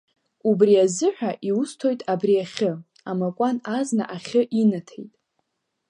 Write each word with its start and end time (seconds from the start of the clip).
Убри 0.49 0.73
азыҳәа 0.85 1.31
иусҭоит 1.47 2.01
абри 2.13 2.35
ахьы 2.43 2.71
амакәан 3.09 3.57
азна 3.77 4.05
ахьы 4.15 4.41
инаҭеит. 4.61 5.13